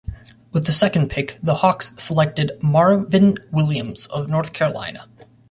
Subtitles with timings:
[0.51, 5.07] With the second pick, the Hawks selected Marvin Williams of North Carolina.